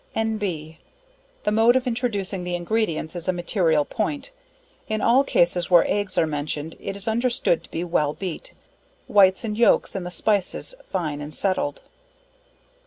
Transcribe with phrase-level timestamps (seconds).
[0.15, 0.79] N.B.
[1.43, 4.31] The mode of introducing the ingredients, is a material point;
[4.87, 8.51] in all cases where eggs are mentioned it is understood to be well beat;
[9.07, 11.83] whites and yolks and the spices, fine and settled.